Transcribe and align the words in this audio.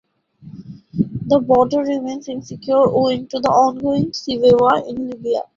The 1.27 1.39
border 1.39 1.81
remains 1.81 2.27
insecure 2.27 2.87
owing 2.89 3.27
to 3.27 3.39
the 3.39 3.49
ongoing 3.49 4.11
civil 4.13 4.57
war 4.57 4.79
in 4.79 5.11
Libya. 5.11 5.43